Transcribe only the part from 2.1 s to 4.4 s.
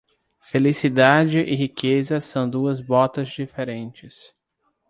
são duas botas diferentes.